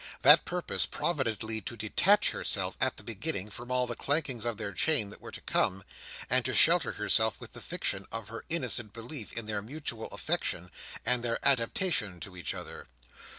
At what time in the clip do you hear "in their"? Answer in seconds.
9.31-9.61